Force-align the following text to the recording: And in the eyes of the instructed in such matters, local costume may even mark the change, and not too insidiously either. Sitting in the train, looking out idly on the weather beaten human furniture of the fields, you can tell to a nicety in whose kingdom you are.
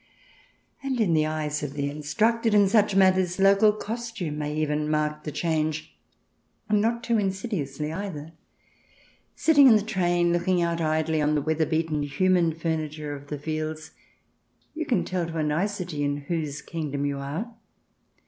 And 0.81 0.99
in 0.99 1.13
the 1.13 1.27
eyes 1.27 1.61
of 1.61 1.73
the 1.73 1.87
instructed 1.87 2.55
in 2.55 2.67
such 2.67 2.95
matters, 2.95 3.37
local 3.37 3.71
costume 3.71 4.39
may 4.39 4.55
even 4.55 4.89
mark 4.89 5.25
the 5.25 5.31
change, 5.31 5.95
and 6.67 6.81
not 6.81 7.03
too 7.03 7.19
insidiously 7.19 7.93
either. 7.93 8.31
Sitting 9.35 9.67
in 9.67 9.75
the 9.75 9.83
train, 9.83 10.33
looking 10.33 10.59
out 10.59 10.81
idly 10.81 11.21
on 11.21 11.35
the 11.35 11.41
weather 11.43 11.67
beaten 11.67 12.01
human 12.01 12.51
furniture 12.51 13.13
of 13.15 13.27
the 13.27 13.37
fields, 13.37 13.91
you 14.73 14.87
can 14.87 15.05
tell 15.05 15.27
to 15.27 15.37
a 15.37 15.43
nicety 15.43 16.03
in 16.03 16.17
whose 16.17 16.63
kingdom 16.63 17.05
you 17.05 17.19
are. 17.19 17.53